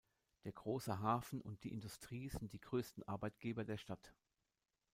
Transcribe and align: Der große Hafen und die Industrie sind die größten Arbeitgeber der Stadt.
Der 0.45 0.51
große 0.51 0.97
Hafen 1.01 1.41
und 1.41 1.63
die 1.63 1.71
Industrie 1.71 2.27
sind 2.27 2.53
die 2.53 2.59
größten 2.59 3.07
Arbeitgeber 3.07 3.63
der 3.65 3.77
Stadt. 3.77 4.15